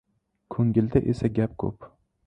Ko‘ngilda 0.55 1.03
esa 1.15 1.33
gap 1.37 1.57
ko‘p. 1.67 1.91